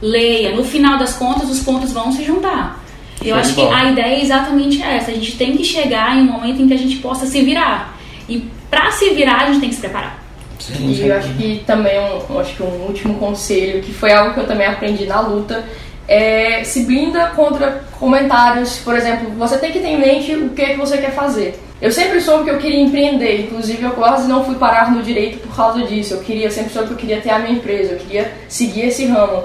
[0.00, 2.84] Leia, no final das contas, os pontos vão se juntar.
[3.24, 5.10] Eu acho que a ideia é exatamente essa.
[5.10, 7.98] A gente tem que chegar em um momento em que a gente possa se virar.
[8.28, 10.22] E para se virar, a gente tem que se preparar.
[10.58, 14.34] Sim, e eu acho que também um, acho que um último conselho, que foi algo
[14.34, 15.64] que eu também aprendi na luta,
[16.08, 20.62] é, se blinda contra comentários, por exemplo, você tem que ter em mente o que,
[20.62, 21.60] é que você quer fazer.
[21.80, 25.38] Eu sempre soube que eu queria empreender, inclusive eu quase não fui parar no direito
[25.46, 26.14] por causa disso.
[26.14, 29.06] Eu queria sempre soube que eu queria ter a minha empresa, eu queria seguir esse
[29.06, 29.42] ramo.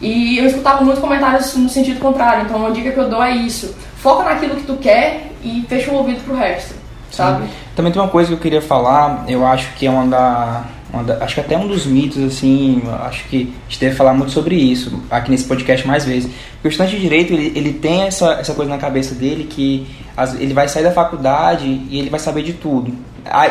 [0.00, 3.32] E eu escutava muitos comentários no sentido contrário, então uma dica que eu dou é
[3.32, 6.74] isso: foca naquilo que tu quer e fecha o ouvido pro resto,
[7.10, 7.44] sabe?
[7.44, 7.50] Sim.
[7.74, 10.64] Também tem uma coisa que eu queria falar, eu acho que é uma da
[11.02, 14.32] da, acho que até um dos mitos, assim, acho que a gente deve falar muito
[14.32, 16.30] sobre isso aqui nesse podcast mais vezes.
[16.54, 19.86] Porque o estudante de direito, ele, ele tem essa, essa coisa na cabeça dele que
[20.16, 22.92] as, ele vai sair da faculdade e ele vai saber de tudo.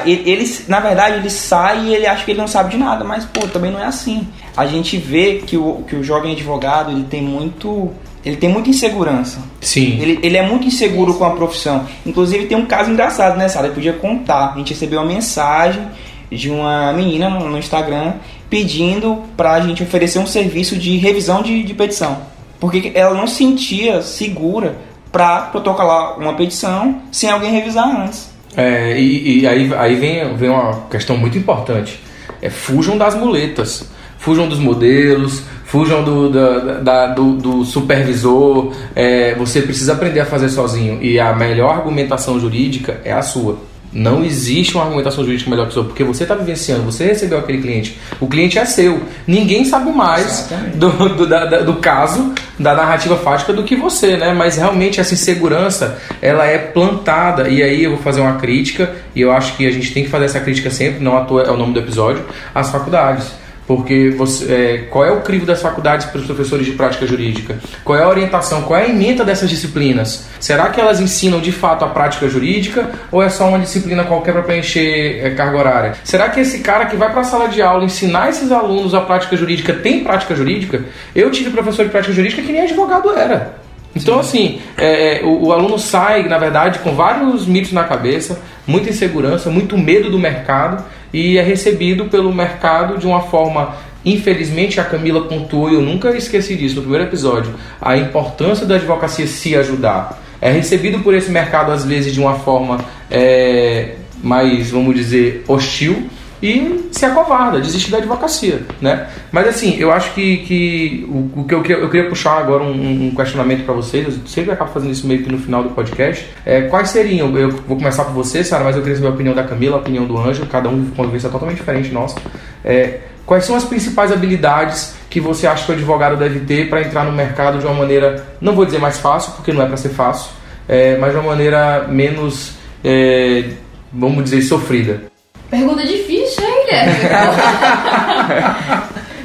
[0.06, 3.04] Ele, ele, na verdade, ele sai e ele acha que ele não sabe de nada,
[3.04, 4.28] mas, pô, também não é assim.
[4.56, 7.92] A gente vê que o, que o jovem advogado, ele tem muito
[8.26, 9.40] ele tem muita insegurança.
[9.60, 10.00] Sim.
[10.00, 11.86] Ele, ele é muito inseguro com a profissão.
[12.06, 13.68] Inclusive tem um caso engraçado, né, Sara?
[13.68, 14.54] Eu podia contar.
[14.54, 15.86] A gente recebeu uma mensagem
[16.36, 18.13] de uma menina no Instagram
[18.50, 22.17] pedindo para a gente oferecer um serviço de revisão de, de petição.
[22.60, 24.76] Porque ela não se sentia segura
[25.12, 28.32] para protocolar uma petição sem alguém revisar antes.
[28.56, 32.00] É, e, e aí, aí vem, vem uma questão muito importante.
[32.41, 38.74] É, fujam das muletas, fujam dos modelos, fujam do, da, da, do, do supervisor.
[38.96, 41.02] É, você precisa aprender a fazer sozinho.
[41.02, 43.58] E a melhor argumentação jurídica é a sua.
[43.94, 47.62] Não existe uma argumentação jurídica melhor que sua, porque você está vivenciando, você recebeu aquele
[47.62, 48.00] cliente.
[48.20, 49.02] O cliente é seu.
[49.28, 54.34] Ninguém sabe mais do, do, da, do, caso, da narrativa fática do que você, né?
[54.34, 57.48] Mas realmente essa insegurança, ela é plantada.
[57.48, 60.10] E aí eu vou fazer uma crítica, e eu acho que a gente tem que
[60.10, 64.10] fazer essa crítica sempre, não à toa é o nome do episódio, às faculdades porque
[64.17, 67.58] você, é, qual é o crivo das faculdades para os professores de prática jurídica?
[67.84, 68.63] Qual é a orientação?
[68.63, 70.28] Qual é a emenda dessas disciplinas?
[70.39, 74.34] Será que elas ensinam de fato a prática jurídica ou é só uma disciplina qualquer
[74.34, 75.93] para preencher é, carga horária?
[76.04, 79.02] Será que esse cara que vai para a sala de aula ensinar esses alunos a
[79.02, 80.84] prática jurídica tem prática jurídica?
[81.15, 83.63] Eu tive professor de prática jurídica que nem advogado era.
[83.95, 88.41] Então, assim, é, é, o, o, aluno sai, na verdade, com vários mitos na cabeça,
[88.65, 93.76] muita insegurança, muito medo do mercado e é recebido pelo mercado de uma forma.
[94.06, 98.76] Infelizmente, a Camila pontuou, e eu nunca esqueci disso no primeiro episódio, a importância da
[98.76, 100.21] advocacia se ajudar.
[100.41, 106.10] É recebido por esse mercado, às vezes, de uma forma é, mais, vamos dizer, hostil,
[106.44, 109.08] e se acovarda, desiste da advocacia, né?
[109.32, 112.62] Mas assim, eu acho que, que o, o que eu queria, eu queria puxar agora
[112.62, 115.70] um, um questionamento para vocês, eu sempre acabo fazendo isso meio que no final do
[115.70, 119.12] podcast, é, quais seriam, eu vou começar por você, Sara, mas eu queria saber a
[119.12, 122.18] opinião da Camila, a opinião do Ângelo, cada um com uma vivência totalmente diferente nossa,
[122.66, 126.82] é, quais são as principais habilidades que você acha que o advogado deve ter para
[126.82, 129.78] entrar no mercado de uma maneira, não vou dizer mais fácil, porque não é para
[129.78, 130.30] ser fácil,
[130.68, 133.46] é, mas de uma maneira menos, é,
[133.94, 135.12] vamos dizer, sofrida?
[135.54, 136.89] Pergunta difícil, hein, Guilherme?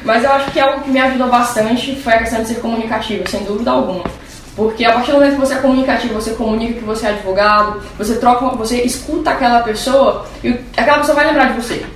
[0.04, 3.26] mas eu acho que algo que me ajudou bastante foi a questão de ser comunicativo,
[3.30, 4.04] sem dúvida alguma.
[4.54, 7.80] Porque a partir do momento que você é comunicativo, você comunica que você é advogado,
[7.96, 11.86] você troca, você escuta aquela pessoa e aquela pessoa vai lembrar de você.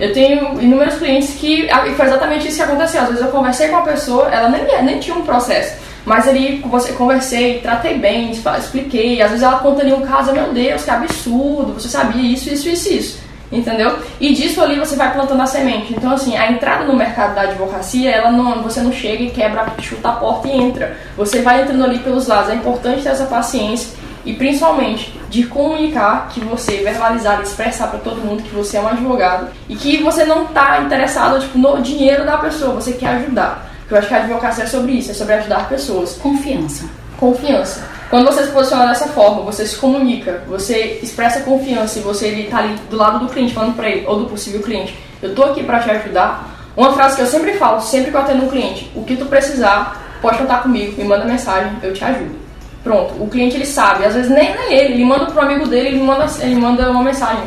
[0.00, 3.02] Eu tenho inúmeros clientes que foi exatamente isso que aconteceu.
[3.02, 5.76] Às vezes eu conversei com a pessoa, ela nem, nem tinha um processo.
[6.06, 9.20] Mas ali você conversei, tratei bem, expliquei.
[9.20, 12.70] Às vezes ela conta ali um caso, meu Deus, que absurdo, você sabia isso, isso,
[12.70, 13.21] isso, isso.
[13.52, 13.98] Entendeu?
[14.18, 15.92] E disso ali você vai plantando a semente.
[15.92, 19.66] Então, assim, a entrada no mercado da advocacia, ela não, você não chega e quebra,
[19.80, 20.96] chuta a porta e entra.
[21.18, 22.50] Você vai entrando ali pelos lados.
[22.50, 23.92] É importante ter essa paciência
[24.24, 28.80] e principalmente de comunicar que você verbalizar e expressar para todo mundo que você é
[28.80, 33.08] um advogado e que você não está interessado tipo, no dinheiro da pessoa, você quer
[33.08, 33.70] ajudar.
[33.90, 36.14] Eu acho que a advocacia é sobre isso, é sobre ajudar pessoas.
[36.14, 36.86] Confiança.
[37.18, 37.91] Confiança.
[38.12, 42.58] Quando você se posiciona dessa forma, você se comunica, você expressa confiança e você está
[42.58, 45.62] ali do lado do cliente falando para ele ou do possível cliente, eu estou aqui
[45.62, 46.46] para te ajudar.
[46.76, 49.24] Uma frase que eu sempre falo, sempre que eu atendo um cliente, o que tu
[49.24, 52.36] precisar, pode contar comigo, me manda mensagem, eu te ajudo.
[52.84, 55.88] Pronto, o cliente ele sabe, às vezes nem, nem ele, ele manda pro amigo dele,
[55.88, 57.44] ele manda, ele manda uma mensagem.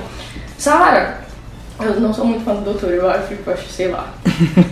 [0.57, 1.19] Sara,
[1.79, 4.11] eu não sou muito fã do doutor, eu acho, eu acho sei lá.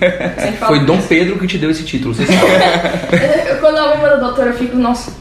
[0.67, 3.59] Foi Dom Pedro que te deu esse título, você sabe.
[3.61, 5.13] Quando alguém manda doutor, eu fico, nossa.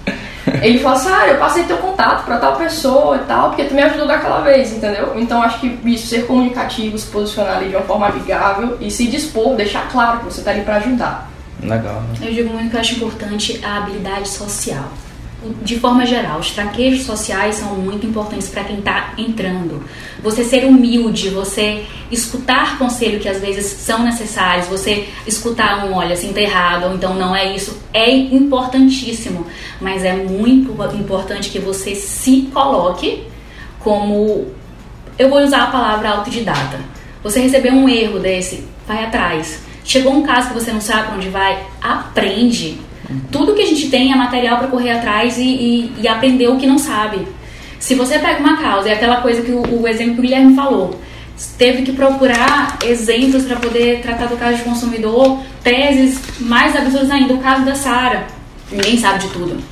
[0.60, 3.82] Ele fala, Sara, eu passei teu contato pra tal pessoa e tal, porque tu me
[3.82, 5.12] ajudou daquela vez, entendeu?
[5.16, 9.06] Então acho que isso, ser comunicativo, se posicionar ali de uma forma amigável e se
[9.06, 11.30] dispor, deixar claro que você tá ali pra ajudar.
[11.62, 12.02] Legal.
[12.02, 12.28] Né?
[12.28, 14.84] Eu digo muito que eu acho importante a habilidade social
[15.62, 19.84] de forma geral, os traquejos sociais são muito importantes para quem está entrando.
[20.22, 26.14] Você ser humilde, você escutar conselho que às vezes são necessários, você escutar um, olha,
[26.14, 29.46] assim tá errado, ou então não é isso, é importantíssimo.
[29.80, 33.24] Mas é muito importante que você se coloque
[33.80, 34.46] como,
[35.18, 36.78] eu vou usar a palavra autodidata.
[37.22, 39.60] Você recebeu um erro desse, vai atrás.
[39.84, 42.78] Chegou um caso que você não sabe para onde vai, aprende
[43.30, 46.56] tudo que a gente tem é material para correr atrás e, e, e, aprender o
[46.56, 47.26] que não sabe.
[47.78, 50.54] Se você pega uma causa, é aquela coisa que o, o exemplo que o Guilherme
[50.54, 51.00] falou,
[51.58, 57.34] teve que procurar exemplos para poder tratar do caso de consumidor, teses mais absurdas ainda,
[57.34, 58.26] o caso da Sara.
[58.70, 59.62] Ninguém sabe de tudo.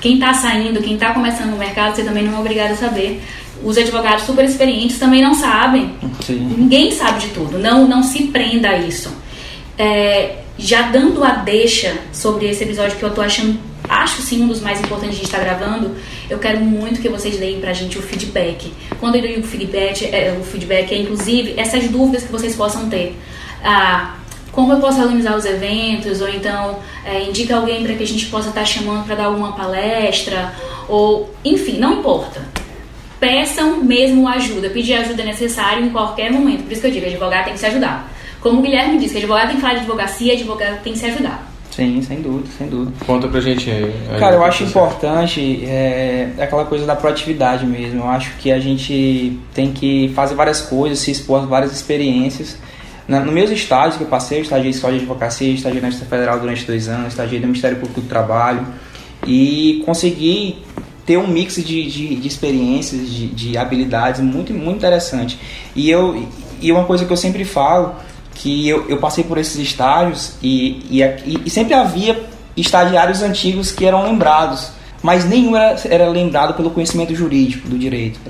[0.00, 3.22] Quem está saindo, quem está começando no mercado, você também não é obrigado a saber.
[3.62, 5.92] Os advogados super experientes também não sabem.
[6.24, 6.54] Sim.
[6.56, 7.58] Ninguém sabe de tudo.
[7.58, 9.12] Não, não se prenda a isso.
[9.78, 14.48] É, já dando a deixa sobre esse episódio que eu tô achando, acho sim um
[14.48, 15.94] dos mais importantes de estar gravando,
[16.28, 18.72] eu quero muito que vocês deem pra gente o feedback.
[18.98, 23.16] Quando eu digo feedback, é, o feedback é inclusive essas dúvidas que vocês possam ter.
[23.62, 24.16] Ah,
[24.50, 28.26] como eu posso organizar os eventos, ou então é, indica alguém para que a gente
[28.26, 30.52] possa estar tá chamando para dar alguma palestra,
[30.88, 32.42] ou enfim, não importa.
[33.20, 34.70] Peçam mesmo ajuda.
[34.70, 36.64] Pedir ajuda é necessário em qualquer momento.
[36.64, 38.12] Por isso que eu digo, advogado tem que se ajudar.
[38.40, 41.06] Como o Guilherme disse, que advogado tem que falar de advocacia, advogado tem que se
[41.06, 41.48] ajudar.
[41.70, 42.92] Sim, sem dúvida, sem dúvida.
[43.06, 43.92] Conta pra gente aí.
[44.18, 48.00] Cara, eu acho importante é, aquela coisa da proatividade mesmo.
[48.00, 52.58] Eu acho que a gente tem que fazer várias coisas, se expor a várias experiências.
[53.06, 55.88] Na, no meus estágios que eu passei, eu estagiei em escola de advocacia, estagiei na
[55.88, 58.66] Justiça Federal durante dois anos, estagiei no Ministério Público do Trabalho
[59.24, 60.58] e consegui
[61.06, 65.38] ter um mix de, de, de experiências, de, de habilidades muito, muito interessante.
[65.76, 66.26] E, eu,
[66.60, 67.94] e uma coisa que eu sempre falo
[68.38, 72.24] que eu, eu passei por esses estágios e, e, e, sempre havia
[72.56, 74.70] estagiários antigos que eram lembrados,
[75.02, 78.20] mas nenhum era, era lembrado pelo conhecimento jurídico do direito.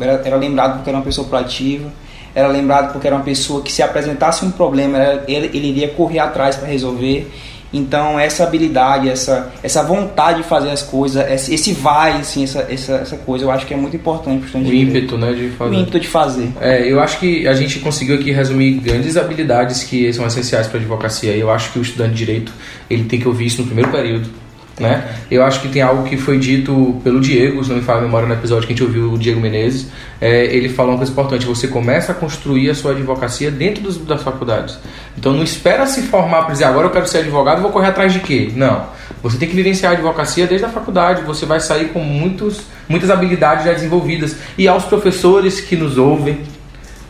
[0.00, 1.88] Era, era, lembrado porque era uma pessoa proativa,
[2.34, 4.98] era lembrado porque era uma pessoa que se apresentasse um problema,
[5.28, 7.30] ele, ele iria correr atrás para resolver
[7.72, 12.92] então, essa habilidade, essa, essa vontade de fazer as coisas, esse vai, assim, essa, essa,
[12.96, 15.70] essa coisa, eu acho que é muito importante para o ímpeto, né, de fazer.
[15.74, 16.48] O ímpeto de fazer.
[16.60, 20.78] É, eu acho que a gente conseguiu aqui resumir grandes habilidades que são essenciais para
[20.78, 21.34] a advocacia.
[21.34, 22.52] Eu acho que o estudante de direito,
[22.90, 24.41] ele tem que ouvir isso no primeiro período
[24.80, 25.16] né?
[25.30, 28.02] Eu acho que tem algo que foi dito pelo Diego, se não me falha a
[28.02, 29.88] memória no episódio que a gente ouviu o Diego Menezes.
[30.20, 33.98] É, ele falou uma coisa importante: você começa a construir a sua advocacia dentro dos,
[33.98, 34.78] das faculdades.
[35.16, 38.12] Então não espera se formar para dizer agora eu quero ser advogado, vou correr atrás
[38.12, 38.50] de quê?
[38.54, 38.86] Não.
[39.22, 41.22] Você tem que vivenciar a advocacia desde a faculdade.
[41.22, 44.36] Você vai sair com muitos, muitas habilidades já desenvolvidas.
[44.56, 46.40] E aos professores que nos ouvem,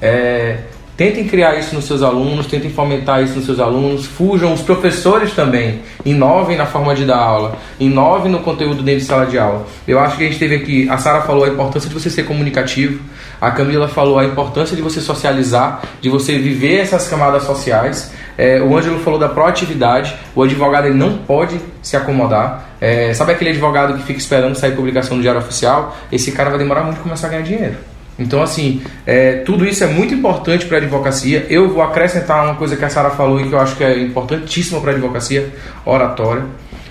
[0.00, 0.58] é,
[0.97, 5.32] Tentem criar isso nos seus alunos, tentem fomentar isso nos seus alunos, fujam os professores
[5.32, 9.66] também, inovem na forma de dar aula, inovem no conteúdo dentro de sala de aula.
[9.88, 12.24] Eu acho que a gente teve aqui, a Sara falou a importância de você ser
[12.24, 13.01] comunicativo,
[13.40, 18.12] a Camila falou a importância de você socializar, de você viver essas camadas sociais.
[18.36, 20.14] É, o Ângelo falou da proatividade.
[20.34, 22.70] O advogado ele não pode se acomodar.
[22.80, 25.97] É, sabe aquele advogado que fica esperando sair publicação no Diário Oficial?
[26.12, 27.91] Esse cara vai demorar muito para começar a ganhar dinheiro.
[28.18, 31.46] Então, assim, é, tudo isso é muito importante para a advocacia.
[31.48, 33.98] Eu vou acrescentar uma coisa que a Sara falou e que eu acho que é
[33.98, 35.50] importantíssima para a advocacia:
[35.84, 36.44] oratória.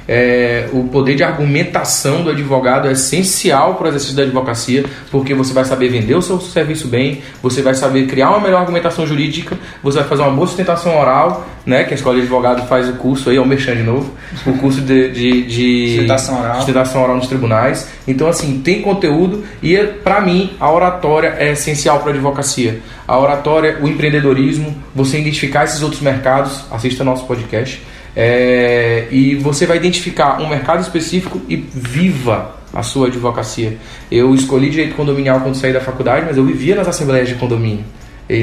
[0.08, 5.34] É, o poder de argumentação do advogado é essencial para o exercício da advocacia, porque
[5.34, 9.06] você vai saber vender o seu serviço bem, você vai saber criar uma melhor argumentação
[9.06, 11.84] jurídica, você vai fazer uma boa sustentação oral, né?
[11.84, 14.12] Que a escola de advogado faz o curso aí, é o merchan de novo,
[14.46, 16.56] o curso de, de, de Sustentação oral.
[16.56, 17.88] sustentação oral nos tribunais.
[18.08, 22.80] Então, assim, tem conteúdo e, para mim, a oratória é essencial para a advocacia.
[23.08, 27.82] A oratória, o empreendedorismo, você identificar esses outros mercados, assista nosso podcast.
[28.16, 33.78] É, e você vai identificar um mercado específico e viva a sua advocacia.
[34.10, 37.84] Eu escolhi direito condominial quando saí da faculdade, mas eu vivia nas assembleias de condomínio,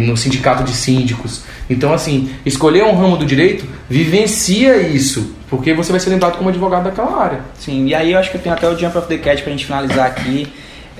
[0.02, 1.42] no sindicato de síndicos.
[1.68, 6.48] Então, assim, escolher um ramo do direito, vivencia isso, porque você vai ser lembrado como
[6.48, 7.40] advogado daquela área.
[7.58, 9.50] Sim, e aí eu acho que eu tenho até o Jump of the Cat pra
[9.50, 10.46] gente finalizar aqui.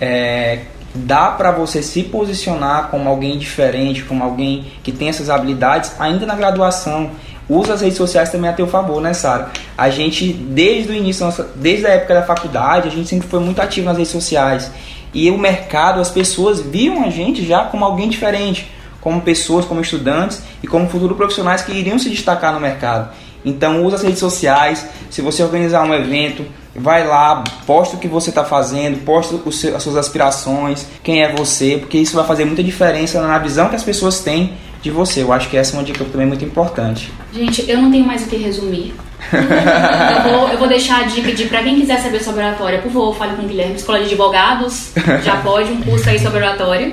[0.00, 0.60] É,
[0.94, 6.24] dá para você se posicionar como alguém diferente, como alguém que tem essas habilidades ainda
[6.24, 7.10] na graduação.
[7.48, 9.50] Usa as redes sociais também a teu favor, né, Sara?
[9.76, 13.40] A gente, desde o início, nossa, desde a época da faculdade, a gente sempre foi
[13.40, 14.70] muito ativo nas redes sociais.
[15.14, 18.70] E o mercado, as pessoas viam a gente já como alguém diferente,
[19.00, 23.08] como pessoas, como estudantes e como futuros profissionais que iriam se destacar no mercado.
[23.44, 24.84] Então, usa as redes sociais.
[25.08, 26.44] Se você organizar um evento,
[26.76, 31.22] vai lá, posta o que você está fazendo, posta os seus- as suas aspirações, quem
[31.22, 34.90] é você, porque isso vai fazer muita diferença na visão que as pessoas têm de
[34.90, 35.22] você.
[35.22, 37.12] Eu acho que essa é uma dica também muito importante.
[37.32, 38.94] Gente, eu não tenho mais o que resumir.
[39.32, 42.90] eu, vou, eu vou deixar a dica de pra quem quiser saber sobre oratória, por
[42.92, 44.92] favor, fale com o Guilherme, Escola de Advogados,
[45.24, 46.92] já pode, um curso aí sobre oratória.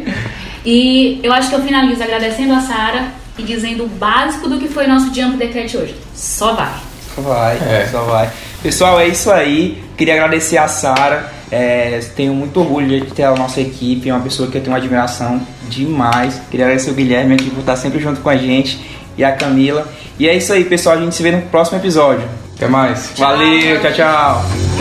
[0.66, 3.06] E eu acho que eu finalizo agradecendo a Sara
[3.38, 5.96] e dizendo o básico do que foi nosso Jump the Cat hoje.
[6.16, 6.74] Só vai.
[7.14, 7.88] Só vai, É.
[7.92, 8.30] só vai.
[8.64, 9.84] Pessoal, é isso aí.
[9.96, 11.32] Queria agradecer a Sara.
[11.52, 14.74] É, tenho muito orgulho de ter a nossa equipe, é uma pessoa que eu tenho
[14.74, 16.42] uma admiração demais.
[16.50, 18.80] Queria agradecer o Guilherme aqui por estar sempre junto com a gente
[19.18, 19.88] e a Camila.
[20.20, 20.98] E é isso aí, pessoal.
[20.98, 22.28] A gente se vê no próximo episódio.
[22.56, 23.12] Até mais.
[23.18, 24.75] Valeu, tchau, tchau.